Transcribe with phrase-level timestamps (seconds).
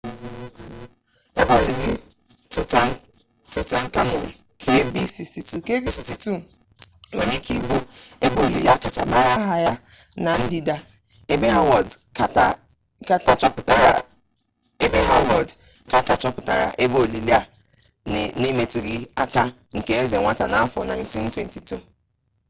[1.41, 1.91] ebe olili
[3.59, 4.27] tụtankamun
[4.61, 5.49] kv62.
[5.67, 6.25] kv62
[7.13, 7.77] nwere ike ịbụ
[8.25, 9.73] ebe olili akacha mara aha ya
[10.23, 10.75] na-ndịda
[11.33, 11.87] ebe hawọd
[13.09, 13.31] kata
[16.21, 17.41] chọpụtara ebe olili a
[18.11, 19.43] na emetụghị aka
[19.77, 21.75] nke eze nwata n'afọ 1922